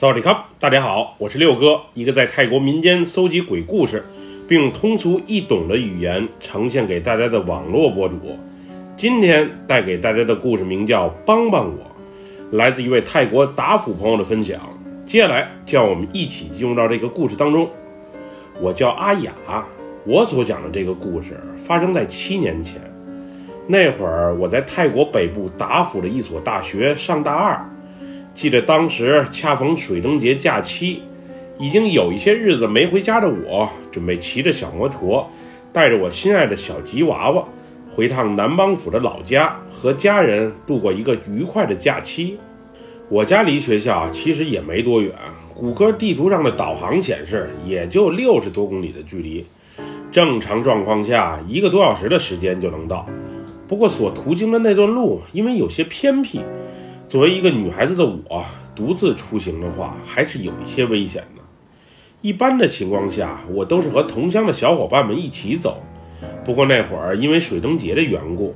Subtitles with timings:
[0.00, 4.04] 萨瓦迪卡，大家好，我是六哥，一个在泰国民间搜集鬼故事，
[4.46, 8.16] 并通俗易懂的语言呈现给大家的网络博主。
[8.96, 11.84] 今天带给大家的故事名叫《帮帮我》，
[12.56, 14.60] 来自一位泰国达府朋友的分享。
[15.04, 17.68] 接下来，就让我们一起进入到这个故事当中。
[18.60, 19.32] 我叫阿雅，
[20.04, 22.80] 我所讲的这个故事发生在七年前。
[23.66, 27.68] 那会儿我在泰国北部达府的一所大学上大二。
[28.38, 31.02] 记得当时恰逢水灯节假期，
[31.58, 35.28] 已经有一些日子没回家的我，准备骑着小摩托，
[35.72, 37.44] 带着我心爱的小吉娃娃，
[37.90, 42.38] 回趟南邦府的老家，和家人度过一个愉快的假期。
[43.08, 45.12] 我家离学校其实也没多远，
[45.52, 49.44] 谷歌地图上的导航显示也就六十多公里的距离，
[50.12, 53.04] 正常状况下一个多小时的时间就能到。
[53.66, 56.40] 不过所途经的那段路因为有些偏僻。
[57.08, 58.44] 作为一个女孩子的我，
[58.76, 61.42] 独自出行的话，还是有一些危险的。
[62.20, 65.82] 一般的情况下，我都是和同乡的小伙伴们一起走。
[66.44, 68.54] 不过那会儿因为水灯节的缘故，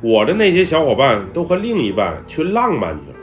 [0.00, 3.18] 我的那些小伙伴都和另一半去浪漫去了。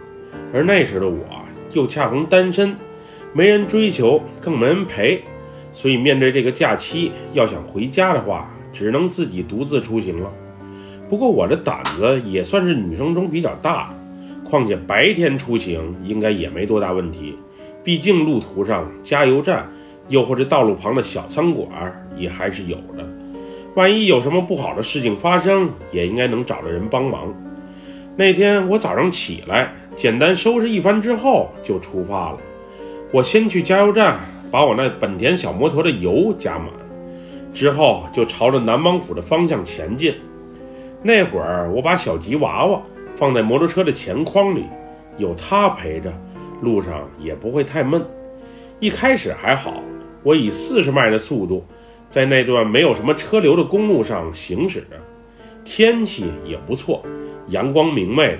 [0.54, 1.26] 而那时的我
[1.74, 2.76] 又恰逢单身，
[3.34, 5.24] 没人追求，更没人陪，
[5.72, 10.32] 所以面对这个假期，要想回家的话，只能自己独自出行了。
[11.10, 13.92] 不过我的胆子也算是女生中比较大。
[14.52, 17.38] 况且白天出行应该也没多大问题，
[17.86, 19.66] 毕竟路途上加油站，
[20.10, 21.70] 又或者道路旁的小餐馆
[22.18, 23.08] 也还是有的。
[23.76, 27.34] 万一有什么不好的事情发生，也应该能找到人帮忙。
[28.18, 32.38] 那天我早上起来，简单收拾一番之后就出发了。
[33.10, 34.20] 我先去加油站
[34.52, 36.68] 把我那本田小摩托的油加满，
[37.54, 40.14] 之后就朝着南邦府的方向前进。
[41.02, 42.82] 那会儿我把小吉娃娃。
[43.16, 44.66] 放在摩托车的前筐里，
[45.18, 46.12] 有它陪着，
[46.62, 48.04] 路上也不会太闷。
[48.80, 49.76] 一开始还好，
[50.24, 51.64] 我以四十迈的速度，
[52.10, 54.98] 在那段没有什么车流的公路上行驶着，
[55.64, 57.04] 天气也不错，
[57.48, 58.40] 阳光明媚的。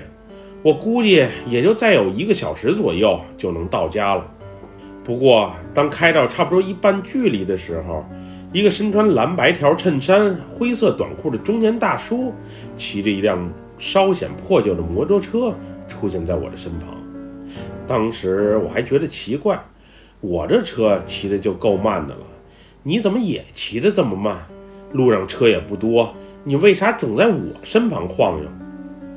[0.62, 4.24] 我估计也就再有一个小时左右就能到家了。
[5.04, 8.04] 不过，当开到差不多一半距离的时候，
[8.52, 12.32] 一个身穿蓝白条衬衫、灰色短裤的中年大叔，
[12.76, 13.52] 骑着一辆。
[13.82, 15.52] 稍显破旧的摩托车
[15.88, 16.96] 出现在我的身旁，
[17.84, 19.60] 当时我还觉得奇怪，
[20.20, 22.20] 我这车骑的就够慢的了，
[22.84, 24.36] 你怎么也骑得这么慢？
[24.92, 28.48] 路上车也不多，你为啥总在我身旁晃悠？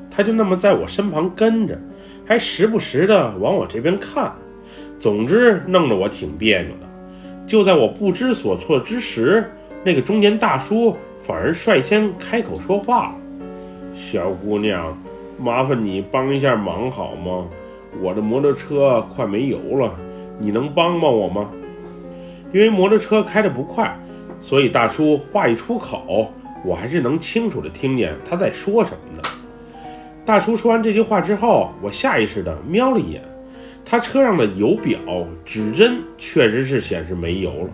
[0.09, 1.79] 他就那么在我身旁跟着，
[2.25, 4.33] 还时不时的往我这边看，
[4.97, 6.87] 总之弄得我挺别扭的。
[7.45, 9.47] 就在我不知所措之时，
[9.83, 13.15] 那个中年大叔反而率先开口说话了。
[13.95, 14.95] 小姑娘，
[15.39, 17.47] 麻烦你帮一下忙好吗？
[18.01, 19.89] 我的摩托车快没油了，
[20.37, 21.49] 你能帮帮我吗？
[22.53, 23.97] 因为摩托车开得不快，
[24.41, 26.29] 所以大叔话一出口，
[26.65, 29.29] 我还是能清楚地听见他在说什么的。
[30.25, 33.21] 大叔说完这句话之后，我下意识地瞄了一眼，
[33.85, 34.99] 他车上的油表
[35.45, 37.69] 指针确实是显示没油了，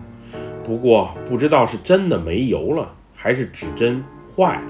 [0.62, 4.02] 不过不知道是真的没油了，还是指针
[4.36, 4.62] 坏了。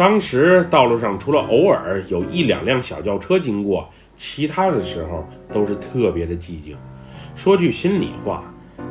[0.00, 6.74] 当时道路上除了偶尔有一两辆小轿车经过，其他的时候都是特别的寂静。
[7.36, 8.42] 说句心里话，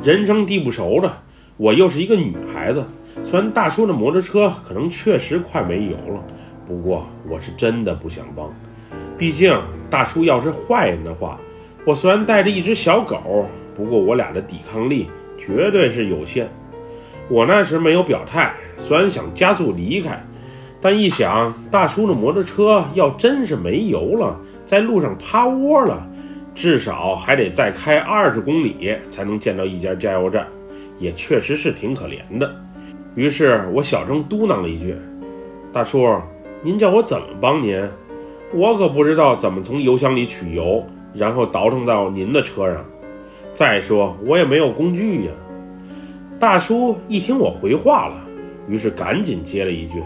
[0.03, 1.11] 人生地不熟的，
[1.57, 2.85] 我又是一个女孩子。
[3.23, 6.23] 虽然大叔的摩托车可能确实快没油了，
[6.63, 8.47] 不过我是真的不想帮。
[9.17, 9.59] 毕竟
[9.89, 11.39] 大叔要是坏人的话，
[11.85, 15.09] 我虽然带着一只小狗，不过我俩的抵抗力
[15.39, 16.47] 绝对是有限。
[17.27, 20.23] 我那时没有表态，虽然想加速离开。
[20.81, 26.07] 但一想，大叔的摩托车要真是没油了，在路上趴窝了，
[26.56, 30.47] 至少还得再开二十公里才能见到一家加油站，
[30.97, 32.50] 也确实是挺可怜的。
[33.16, 34.95] 于是我小声嘟囔了一句
[35.73, 36.16] ：“大叔，
[36.62, 37.85] 您叫我怎么帮您？
[38.53, 42.85] 我可不知道怎么从油箱里取油，然后倒腾到您的车上。
[43.53, 45.31] 再说我也没有工具呀。”
[46.39, 48.15] 大叔一听我回话了，
[48.69, 50.01] 于是赶紧接了一句。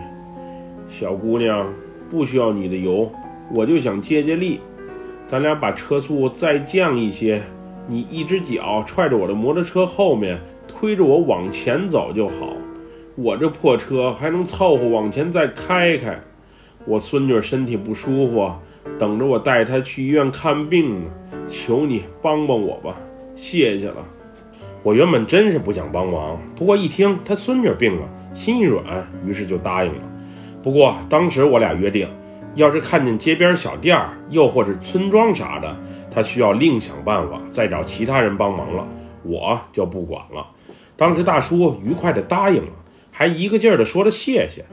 [0.94, 1.74] 小姑娘，
[2.08, 3.12] 不需要你的油，
[3.52, 4.60] 我就想借借力。
[5.26, 7.42] 咱俩把车速再降一些，
[7.88, 12.54] 你一只脚踹着我的摩托车后面，推着我往前走就好。
[13.16, 16.16] 我这破车还能凑合往前再开开。
[16.86, 18.52] 我孙女身体不舒服，
[19.00, 21.10] 等着我带她去医院看病呢。
[21.48, 22.96] 求你帮帮我吧，
[23.36, 24.06] 谢谢了。
[24.84, 28.84] 我原本真是不想帮忙，不过一听她孙女病了，心一软，
[29.26, 30.13] 于是就答应了。
[30.64, 32.08] 不过当时我俩约定，
[32.56, 35.76] 要是看见街边小店儿，又或是村庄啥的，
[36.10, 38.88] 他需要另想办法再找其他人帮忙了，
[39.24, 40.48] 我就不管了。
[40.96, 42.72] 当时大叔愉快地答应了，
[43.12, 44.64] 还一个劲儿地说着谢谢，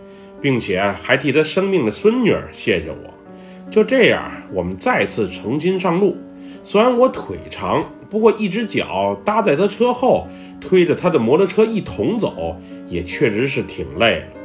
[0.41, 3.69] 并且还替他生病的孙女儿谢谢我。
[3.69, 6.17] 就这样，我们再次重新上路。
[6.63, 10.29] 虽然我腿长，不过一只脚搭在他车后，
[10.61, 14.40] 推着他的摩托车一同走，也确实是挺累的。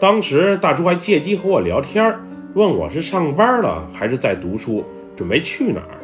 [0.00, 2.14] 当时大叔还借机和我聊天，
[2.54, 4.84] 问我是上班了还是在读书，
[5.16, 5.98] 准备去哪儿。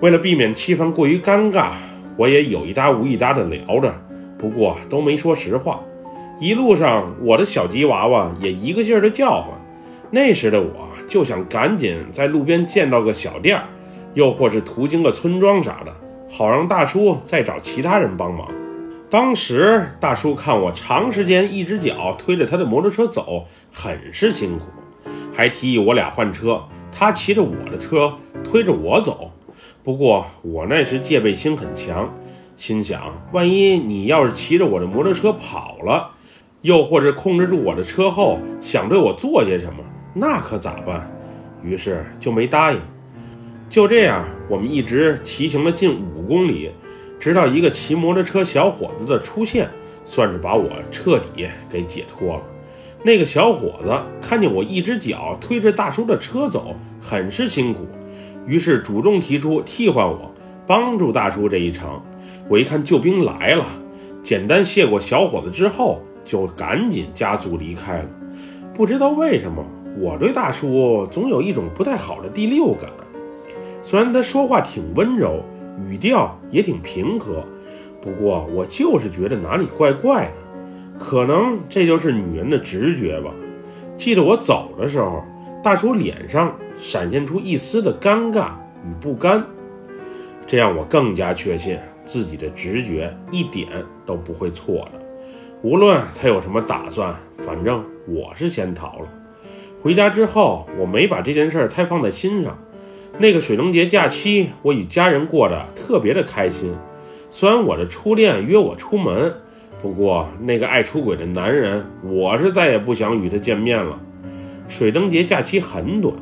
[0.00, 1.70] 为了避免气氛过于尴尬，
[2.16, 3.94] 我也有一搭无一搭的聊着，
[4.36, 5.78] 不过都没说实话。
[6.40, 9.50] 一路上，我的小吉娃娃也一个劲儿的叫唤。
[10.10, 13.64] 那时的我就想赶紧在路边见到个小店儿。
[14.14, 15.92] 又或是途经个村庄啥的，
[16.28, 18.48] 好让大叔再找其他人帮忙。
[19.14, 24.64] 当时大叔看我长时间一只脚推着他的摩托车走，很是辛苦，
[25.32, 28.12] 还提议我俩换车，他骑着我的车
[28.42, 29.30] 推着我走。
[29.84, 32.12] 不过我那时戒备心很强，
[32.56, 33.00] 心想
[33.30, 36.10] 万一你要是骑着我的摩托车跑了，
[36.62, 39.74] 又或者控制住我的车后想对我做些什么，
[40.12, 41.08] 那可咋办？
[41.62, 42.80] 于是就没答应。
[43.68, 46.72] 就这样，我们一直骑行了近五公里，
[47.24, 49.66] 直到一个骑摩托车小伙子的出现，
[50.04, 52.42] 算是把我彻底给解脱了。
[53.02, 57.86] 那个小伙子看见我一只脚推着大叔的车走，很是辛苦，
[58.46, 60.30] 于是主动提出替换我
[60.66, 61.98] 帮助大叔这一程。
[62.46, 63.64] 我一看救兵来了，
[64.22, 68.08] 简单谢过小伙子之后，就赶紧加速离开了。
[68.74, 69.64] 不知道为什么，
[69.98, 72.90] 我对大叔总有一种不太好的第六感。
[73.82, 75.42] 虽然他说话挺温柔，
[75.78, 77.44] 语调也挺平和，
[78.00, 80.32] 不过我就是觉得哪里怪怪的。
[80.98, 83.32] 可能这就是女人的直觉吧。
[83.96, 85.24] 记得我走的时候，
[85.62, 88.50] 大叔脸上闪现出一丝的尴尬
[88.84, 89.44] 与不甘，
[90.46, 93.68] 这让我更加确信自己的直觉一点
[94.06, 95.00] 都不会错的。
[95.62, 99.08] 无论他有什么打算，反正我是先逃了。
[99.80, 102.56] 回家之后，我没把这件事太放在心上。
[103.16, 106.74] 那个水灯节假期，我与家人过得特别的开心。
[107.30, 109.32] 虽然我的初恋约我出门，
[109.80, 114.00] 不过那个爱出轨的男人，我是再也不想与他见面了。
[114.66, 116.12] 水灯节假期很短，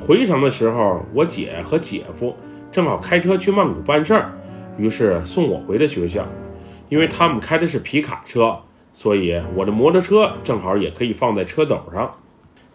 [0.00, 2.34] 回城的时候，我姐和姐夫
[2.72, 4.32] 正好开车去曼谷办事儿，
[4.78, 6.26] 于是送我回了学校。
[6.88, 8.58] 因为他们开的是皮卡车，
[8.94, 12.10] 所以我的摩托车正好也可以放在车斗上。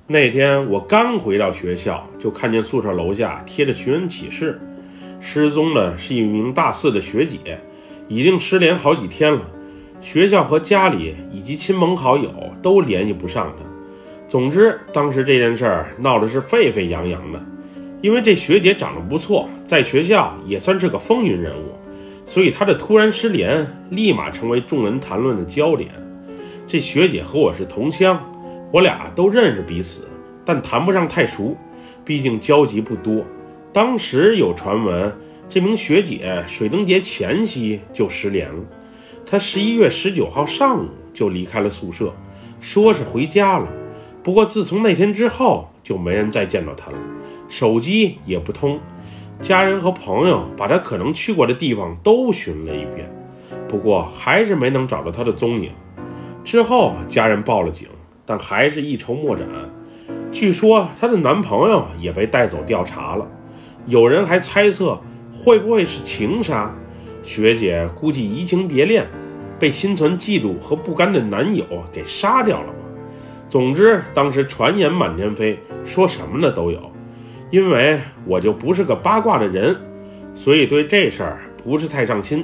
[0.07, 4.61] 那天我刚回到学校，就看见宿舍楼下贴着寻人启事，
[5.19, 7.59] 失踪的是一名大四的学姐，
[8.07, 9.41] 已经失联好几天了。
[9.99, 12.31] 学校和家里以及亲朋好友
[12.61, 13.65] 都联系不上她。
[14.27, 17.43] 总之，当时这件事儿闹得是沸沸扬扬的。
[18.01, 21.73] 因为这学姐长得不错，在学校也算是个风云人物，
[22.27, 25.89] 所以她的突然失联立马成为众人谈论的焦点。
[26.67, 28.21] 这学姐和我是同乡。
[28.75, 30.05] 我俩都认识彼此，
[30.43, 31.55] 但谈不上太熟，
[32.03, 33.23] 毕竟交集不多。
[33.71, 35.15] 当时有传闻，
[35.47, 38.61] 这名学姐水灯节前夕就失联了。
[39.25, 42.13] 她十一月十九号上午就离开了宿舍，
[42.59, 43.65] 说是回家了。
[44.21, 46.97] 不过自从那天之后，就没人再见到她了，
[47.47, 48.77] 手机也不通。
[49.41, 53.09] 家人和朋友把她可能去过的地方都寻了一遍，
[53.69, 55.71] 不过还是没能找到她的踪影。
[56.43, 57.87] 之后家人报了警。
[58.25, 59.47] 但还是一筹莫展。
[60.31, 63.27] 据说她的男朋友也被带走调查了，
[63.85, 64.99] 有人还猜测
[65.31, 66.73] 会不会是情杀？
[67.23, 69.05] 学姐估计移情别恋，
[69.57, 72.79] 被心存嫉妒和不甘的男友给杀掉了吧？
[73.47, 76.91] 总之，当时传言满天飞，说什么的都有。
[77.51, 79.75] 因为我就不是个八卦的人，
[80.33, 82.43] 所以对这事儿不是太上心。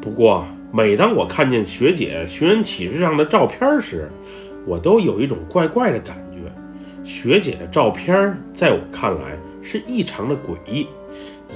[0.00, 4.10] 不过，每当我看见学姐寻人启事上的照片时，
[4.66, 6.50] 我都有一种怪怪的感觉，
[7.02, 10.86] 学姐的照片在我看来是异常的诡异，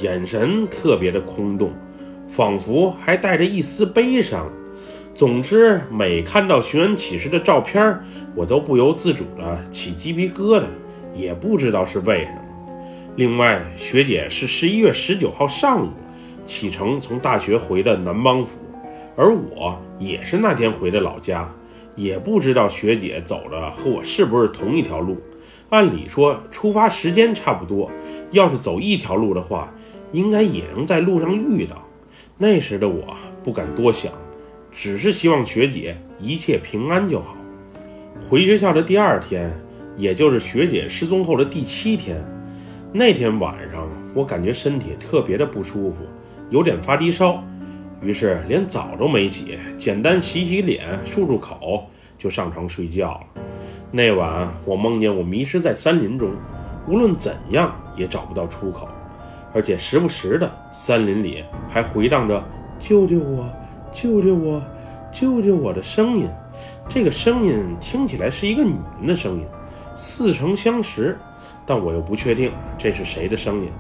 [0.01, 1.73] 眼神特别的空洞，
[2.29, 4.47] 仿佛还带着一丝悲伤。
[5.15, 7.99] 总之，每看到寻人启事的照片，
[8.37, 10.65] 我都不由自主的起鸡皮疙瘩，
[11.13, 12.39] 也不知道是为什么。
[13.17, 15.91] 另外，学姐是十一月十九号上午
[16.47, 18.59] 启程从大学回的南邦府，
[19.17, 21.53] 而我也是那天回的老家。
[21.99, 25.19] 也不知道学姐走的和我是不是同一条路。
[25.71, 27.91] 按理说出发时间差不多，
[28.31, 29.69] 要是走一条路的话，
[30.13, 31.85] 应该也能在路上遇到。
[32.39, 34.13] 那时的我不敢多想，
[34.71, 37.37] 只是希望学姐一切平安就好。
[38.31, 39.53] 回学校的第二天，
[39.97, 42.25] 也就是学姐失踪后的第七天，
[42.93, 46.05] 那天晚上我感觉身体特别的不舒服，
[46.49, 47.43] 有点发低烧，
[48.01, 51.87] 于是连澡都没洗，简单洗洗脸、漱漱口，
[52.17, 53.43] 就上床睡觉了。
[53.91, 56.31] 那晚我梦见我迷失在森林中，
[56.87, 58.89] 无论怎样也找不到出口，
[59.53, 62.43] 而且时不时的森林里还回荡着
[62.79, 63.49] “救救我，
[63.91, 64.63] 救救我，
[65.11, 66.29] 救救我”的声音。
[66.89, 69.45] 这个声音听起来是一个女人的声音，
[69.95, 71.19] 似曾相识，
[71.67, 73.71] 但我又不确定这是谁的声音。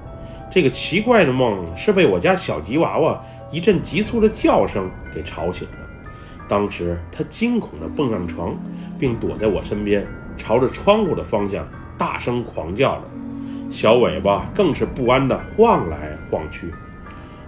[0.50, 5.78] 这个奇怪的梦是被我家小吉娃娃一阵急促的叫声给吵醒了。
[6.48, 8.56] 当时他惊恐地蹦上床，
[8.98, 13.02] 并躲在我身边，朝着窗户的方向大声狂叫着，
[13.70, 16.72] 小尾巴更是不安地晃来晃去。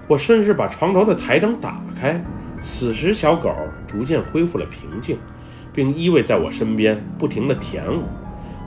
[0.07, 2.23] 我顺势把床头的台灯打开，
[2.61, 3.55] 此时小狗
[3.87, 5.19] 逐渐恢复了平静。
[5.73, 8.03] 并依偎在我身边，不停地舔我。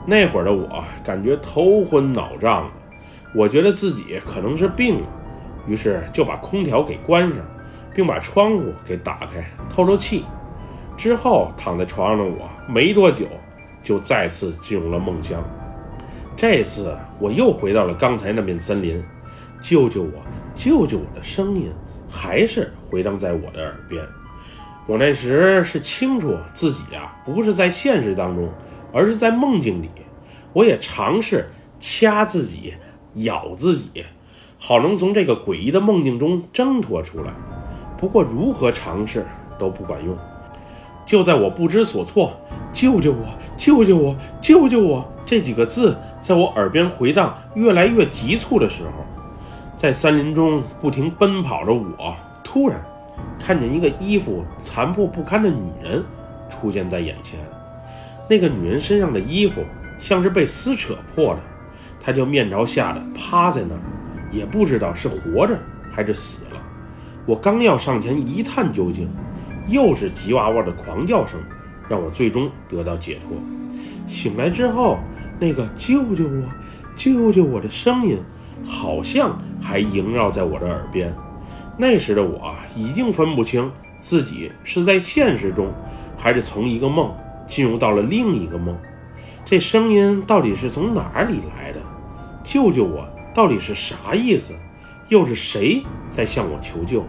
[0.06, 2.96] 那会儿的我感觉头昏脑胀的，
[3.34, 5.06] 我觉得自己可能是病了，
[5.66, 7.38] 于是就把空调给关上，
[7.94, 10.24] 并把窗户给打开透透气。
[10.96, 13.26] 之后躺在床上的我没多久
[13.82, 15.42] 就再次进入了梦乡。
[16.36, 19.02] 这次我又回到了刚才那片森林，
[19.60, 20.22] 救救我，
[20.54, 21.70] 救救我的声音
[22.08, 24.04] 还是回荡在我的耳边。
[24.86, 28.48] 我那时是清楚自己啊，不是在现实当中，
[28.92, 29.88] 而是在梦境里。
[30.52, 31.48] 我也尝试
[31.80, 32.74] 掐自己、
[33.14, 34.04] 咬自己，
[34.66, 37.30] 好能从这个诡异的梦境中挣脱出来。
[37.98, 39.26] 不过如何尝试
[39.58, 40.16] 都不管用。
[41.04, 42.32] 就在我不知所措
[42.72, 43.26] ，“救救我！
[43.58, 44.16] 救救我！
[44.40, 49.04] 救救我！”这几个字在我耳边回荡，越来越急促的时候，
[49.76, 52.82] 在森林中不停奔跑着我，突然。
[53.38, 56.02] 看见一个衣服残破不堪的女人
[56.48, 57.38] 出现在眼前，
[58.30, 59.62] 那个女人身上的衣服
[59.98, 61.40] 像是被撕扯破了，
[62.00, 63.80] 她就面朝下的趴在那儿，
[64.34, 65.58] 也不知道是活着
[65.90, 66.60] 还是死了。
[67.24, 69.08] 我刚要上前一探究竟，
[69.68, 71.40] 又是吉娃娃的狂叫声，
[71.88, 73.30] 让我最终得到解脱。
[74.06, 74.98] 醒来之后，
[75.38, 76.42] 那个“救救我，
[76.94, 78.18] 救救我”的声音，
[78.64, 81.14] 好像还萦绕在我的耳边。
[81.76, 85.72] 那时的我已经分不清自己是在现实中，
[86.16, 87.12] 还是从一个梦
[87.46, 88.76] 进入到了另一个梦。
[89.44, 91.80] 这声音到底是从哪里来的？
[92.42, 93.08] 救救我！
[93.34, 94.54] 到底是啥意思？
[95.08, 97.04] 又是谁在向我求救？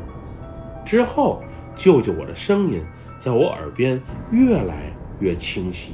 [0.84, 1.42] 之后，
[1.76, 2.84] 救救我的声音
[3.18, 4.02] 在我耳边
[4.32, 5.94] 越来越清晰。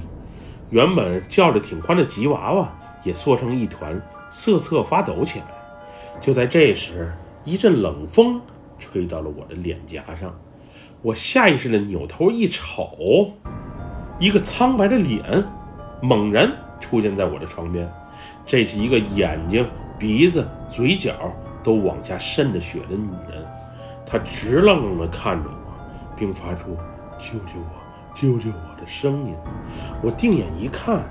[0.69, 2.73] 原本叫着挺欢的吉娃娃
[3.03, 5.45] 也缩成一团，瑟瑟发抖起来。
[6.19, 8.41] 就在这时，一阵冷风。
[8.83, 10.35] 吹到了我的脸颊上，
[11.03, 13.31] 我下意识的扭头一瞅，
[14.17, 15.21] 一个苍白的脸
[16.01, 17.87] 猛然出现在我的床边。
[18.43, 19.63] 这是一个眼睛、
[20.01, 21.13] 鼻子、嘴角
[21.61, 23.45] 都往下渗着血的女人，
[24.03, 26.75] 她直愣愣地看着我，并发出
[27.21, 29.35] “救救我，救救我”的声音。
[30.01, 31.03] 我定眼一看，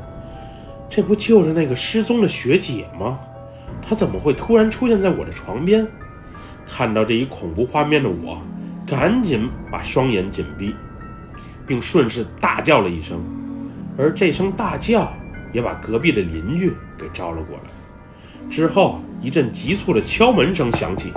[0.89, 3.21] 这不就是那个失踪的学姐吗？
[3.81, 5.87] 她怎么会突然出现在我的床边？
[6.67, 8.43] 看到这一恐怖画面的我，
[8.85, 10.75] 赶紧把双眼紧闭，
[11.65, 13.21] 并顺势大叫了一声，
[13.97, 15.13] 而这声大叫
[15.53, 17.63] 也把隔壁的邻居给招了过来。
[18.51, 21.13] 之后，一阵急促的敲门声响起，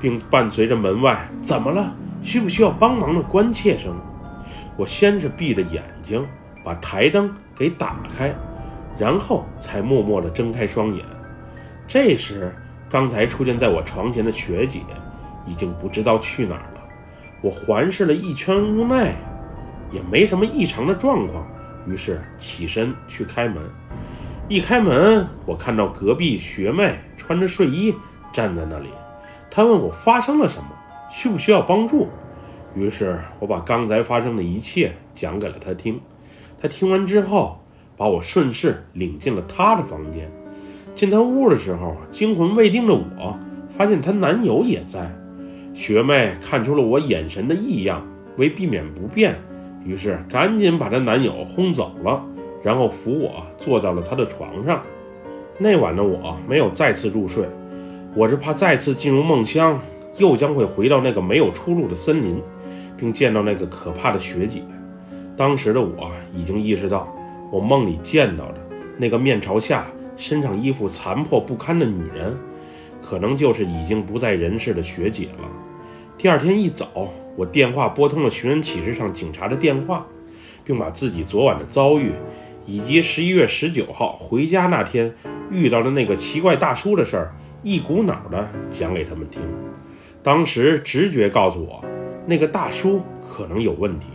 [0.00, 1.92] 并伴随着门外“怎么了？
[2.22, 3.94] 需不需要帮忙”的关切声。
[4.76, 6.24] 我先是闭着眼睛
[6.62, 8.32] 把台灯给打开，
[8.96, 11.04] 然后才默默地睁开双眼。
[11.86, 12.54] 这时。
[12.88, 14.78] 刚才出现在我床前的学姐，
[15.44, 16.80] 已经不知道去哪儿了。
[17.42, 19.12] 我环视了一圈屋内，
[19.90, 21.44] 也没什么异常的状况，
[21.88, 23.56] 于是起身去开门。
[24.48, 27.92] 一开门，我看到隔壁学妹穿着睡衣
[28.32, 28.90] 站在那里。
[29.50, 30.68] 她问我发生了什么，
[31.10, 32.06] 需不需要帮助。
[32.72, 36.00] 于是我把刚才发生的一切讲给了她听。
[36.62, 37.58] 她听完之后，
[37.96, 40.30] 把我顺势领进了她的房间。
[40.94, 43.36] 进她屋的时候，惊魂未定的我
[43.68, 45.10] 发现她男友也在。
[45.74, 49.34] 学妹看出了我眼神的异样，为避免不便，
[49.84, 52.24] 于是赶紧把她男友轰走了，
[52.66, 54.82] 然后扶我坐到了她的床上。
[55.56, 57.46] 那晚的我没有再次入睡，
[58.12, 59.80] 我是怕再次进入梦乡，
[60.16, 62.42] 又将会回到那个没有出路的森林，
[62.96, 64.64] 并见到那个可怕的学姐。
[65.36, 67.06] 当时的我已经意识到，
[67.52, 68.58] 我梦里见到的
[68.98, 69.86] 那个面朝下。
[70.16, 72.34] 身上衣服残破不堪的女人，
[73.02, 75.48] 可能就是已经不在人世的学姐了。
[76.16, 76.88] 第二天一早，
[77.36, 80.06] 我电话拨通了寻人启事上警察的电话，
[80.64, 82.12] 并把自己昨晚的遭遇，
[82.66, 85.14] 以及十一月十九号回家那天
[85.50, 89.40] 遇到的那个奇怪大叔的事儿一股脑的讲给他们听。
[90.22, 91.82] 当时直觉告诉我，
[92.26, 94.08] 那个大叔可能有问题，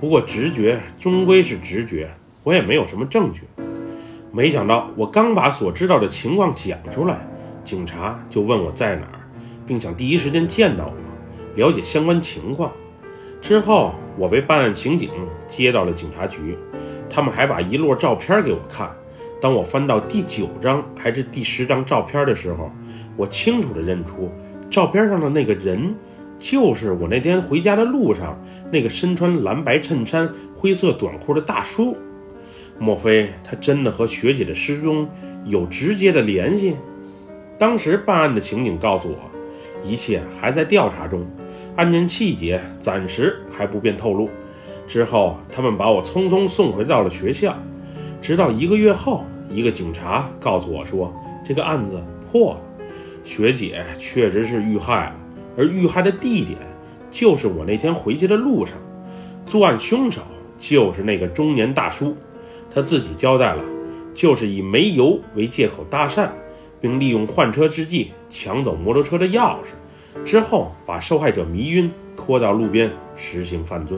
[0.00, 2.10] 不过直觉终归是直觉，
[2.42, 3.42] 我也没有什么证据。
[4.32, 7.18] 没想到我刚把所知道的情况讲出来，
[7.62, 9.20] 警察就问我在哪儿，
[9.66, 10.94] 并想第一时间见到我，
[11.54, 12.72] 了解相关情况。
[13.40, 15.10] 之后，我被办案刑警
[15.46, 16.56] 接到了警察局，
[17.14, 18.90] 他们还把一摞照片给我看。
[19.40, 22.68] 当我翻到第九张还是第十张照片的时候，
[23.16, 24.28] 我清楚地认出
[24.68, 25.94] 照片上的那个人，
[26.40, 28.36] 就是我那天回家的路上
[28.72, 31.96] 那个身穿蓝白衬衫、灰色短裤的大叔。
[32.80, 35.08] 莫非他真的和学姐的失踪
[35.44, 36.74] 有直接的联系？
[37.56, 41.24] 当时办案的情景告诉我，一切还在调查中，
[41.76, 44.28] 案件细节暂时还不便透露。
[44.86, 47.56] 之后，他们把我匆匆送回到了学校，
[48.20, 49.24] 直到一个月后。
[49.50, 51.14] 一个警察告诉我说，
[51.44, 52.60] 这个案子破了，
[53.22, 55.16] 学姐确实是遇害了，
[55.56, 56.58] 而遇害的地点
[57.10, 58.76] 就是我那天回去的路上，
[59.46, 60.22] 作案凶手
[60.58, 62.16] 就是那个中年大叔，
[62.68, 63.62] 他自己交代了，
[64.12, 66.28] 就是以没油为借口搭讪，
[66.80, 73.96] 并利用换车之际抢走摩托车的钥匙，之后把受害者迷晕，拖到路边实行犯罪。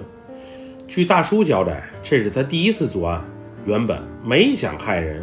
[0.88, 3.22] 据大叔交代，这是他第一次作案，
[3.64, 5.22] 原本没想害人。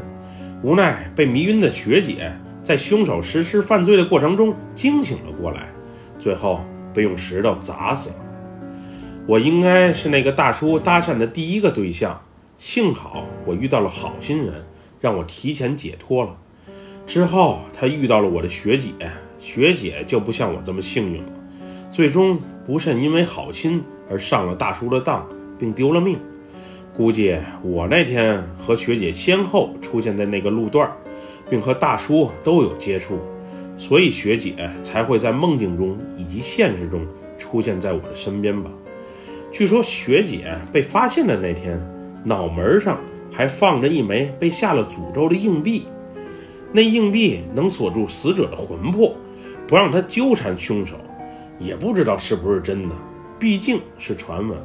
[0.61, 2.31] 无奈被迷晕的学姐，
[2.63, 5.67] 在凶手实施犯罪的过程中惊醒了过来，
[6.19, 6.59] 最后
[6.93, 8.15] 被用石头砸死了。
[9.25, 12.21] 我应该是那个大叔搭讪的第一个对象，
[12.57, 14.65] 幸好我遇到了好心人，
[14.99, 16.35] 让我提前解脱了。
[17.05, 18.91] 之后他遇到了我的学姐，
[19.39, 21.29] 学姐就不像我这么幸运了，
[21.89, 26.19] 最终不慎因为好心而上了大叔的当，并丢了命。
[26.95, 30.91] 估计我那天和学姐先后出现在那个路段，
[31.49, 33.17] 并和大叔都有接触，
[33.77, 37.01] 所以学姐才会在梦境中以及现实中
[37.37, 38.69] 出现在我的身边吧。
[39.51, 41.79] 据说学姐被发现的那天，
[42.23, 42.99] 脑门上
[43.31, 45.85] 还放着一枚被下了诅咒的硬币，
[46.71, 49.15] 那硬币能锁住死者的魂魄，
[49.67, 50.95] 不让他纠缠凶手。
[51.59, 52.95] 也不知道是不是真的，
[53.39, 54.57] 毕竟是传闻。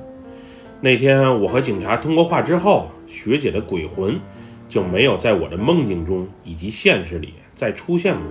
[0.81, 4.21] 那天我和警察通过话之后，学姐的鬼魂
[4.69, 8.23] 就没有在我的梦境中以及现实里再出现过。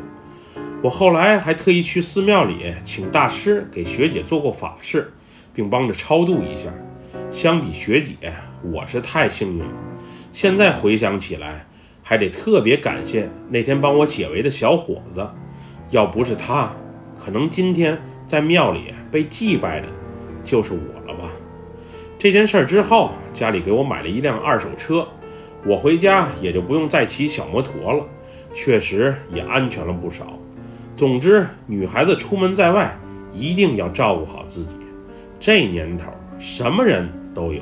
[0.82, 5.12] 我后来还特意去寺庙里请大师给学姐做过法事，
[5.54, 6.70] 并帮着超度一下。
[7.30, 8.34] 相比学姐，
[8.64, 9.72] 我是太幸运了。
[10.32, 11.66] 现在回想起来，
[12.02, 15.28] 还得特别感谢那天帮我解围的小伙子，
[15.90, 16.72] 要不是他，
[17.20, 19.88] 可能今天在庙里被祭拜的
[20.46, 20.97] 就是我。
[22.20, 25.08] 这件事儿之后，家里给我买了一辆二手车，
[25.64, 28.04] 我回家也就不用再骑小摩托了，
[28.56, 30.26] 确实也安全了不少。
[30.96, 32.98] 总之，女孩子出门在外
[33.32, 34.72] 一定要照顾好自己。
[35.40, 36.06] 这年头，
[36.40, 37.62] 什么人都有，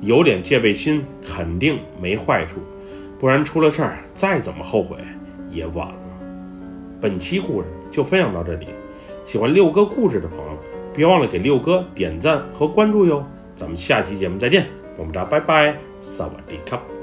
[0.00, 2.56] 有点戒备心肯定没坏处，
[3.18, 4.96] 不然出了事儿再怎么后悔
[5.50, 5.94] 也晚了。
[7.02, 8.68] 本期故事就分享到这里，
[9.26, 10.58] 喜欢六哥故事的朋友，
[10.94, 13.22] 别忘了给六哥点赞和关注哟。
[13.56, 16.93] 咱们下期节目再见，我们大家拜拜，萨瓦迪卡。